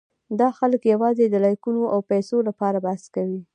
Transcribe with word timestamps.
دا 0.39 0.49
خلک 0.59 0.81
یواځې 0.93 1.25
د 1.29 1.35
لایکونو 1.45 1.83
او 1.93 1.99
پېسو 2.09 2.37
لپاره 2.47 2.77
بحث 2.85 3.03
کوي. 3.15 3.41